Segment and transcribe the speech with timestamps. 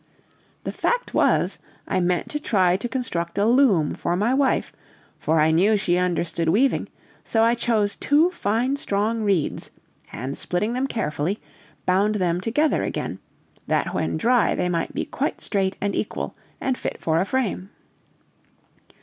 [0.63, 4.73] The fact was, I meant to try to construct a loom for my wife,
[5.19, 6.89] for I knew she understood weaving,
[7.23, 9.69] so I chose two fine strong reeds,
[10.11, 11.39] and splitting them carefully,
[11.85, 13.19] bound them together again,
[13.67, 17.69] that when dry they might be quite straight and equal, and fit for a frame.